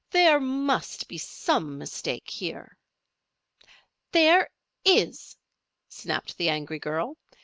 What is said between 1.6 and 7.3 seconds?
mistake here." "There is!" snapped the angry girl.